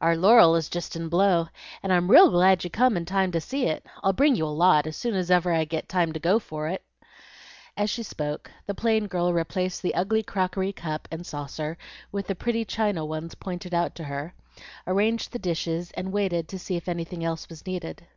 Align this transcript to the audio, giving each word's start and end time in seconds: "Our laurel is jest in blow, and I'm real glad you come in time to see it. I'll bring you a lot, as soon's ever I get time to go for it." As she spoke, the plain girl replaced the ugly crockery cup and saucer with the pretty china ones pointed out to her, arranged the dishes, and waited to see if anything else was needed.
"Our 0.00 0.16
laurel 0.16 0.56
is 0.56 0.68
jest 0.68 0.96
in 0.96 1.08
blow, 1.08 1.46
and 1.80 1.92
I'm 1.92 2.10
real 2.10 2.28
glad 2.28 2.64
you 2.64 2.70
come 2.70 2.96
in 2.96 3.04
time 3.04 3.30
to 3.30 3.40
see 3.40 3.66
it. 3.66 3.86
I'll 4.02 4.12
bring 4.12 4.34
you 4.34 4.44
a 4.46 4.48
lot, 4.48 4.84
as 4.88 4.96
soon's 4.96 5.30
ever 5.30 5.52
I 5.52 5.64
get 5.64 5.88
time 5.88 6.12
to 6.12 6.18
go 6.18 6.40
for 6.40 6.66
it." 6.66 6.82
As 7.76 7.88
she 7.88 8.02
spoke, 8.02 8.50
the 8.66 8.74
plain 8.74 9.06
girl 9.06 9.32
replaced 9.32 9.82
the 9.82 9.94
ugly 9.94 10.24
crockery 10.24 10.72
cup 10.72 11.06
and 11.12 11.24
saucer 11.24 11.78
with 12.10 12.26
the 12.26 12.34
pretty 12.34 12.64
china 12.64 13.04
ones 13.04 13.36
pointed 13.36 13.72
out 13.72 13.94
to 13.94 14.02
her, 14.06 14.34
arranged 14.88 15.30
the 15.30 15.38
dishes, 15.38 15.92
and 15.92 16.10
waited 16.10 16.48
to 16.48 16.58
see 16.58 16.74
if 16.74 16.88
anything 16.88 17.24
else 17.24 17.48
was 17.48 17.64
needed. 17.64 18.08